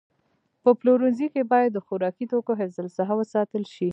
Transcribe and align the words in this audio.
په 0.63 0.69
پلورنځي 0.79 1.27
کې 1.33 1.41
باید 1.51 1.71
د 1.73 1.79
خوراکي 1.85 2.25
توکو 2.31 2.53
حفظ 2.61 2.77
الصحه 2.83 3.13
وساتل 3.17 3.63
شي. 3.73 3.89